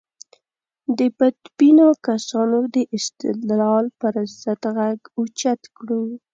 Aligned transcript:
د 0.97 0.99
بدبینو 1.17 1.87
کسانو 2.07 2.59
د 2.75 2.75
استدلال 2.97 3.85
پر 3.99 4.13
ضد 4.41 4.63
غږ 4.77 4.99
اوچت 5.17 5.61
کړو. 5.77 6.03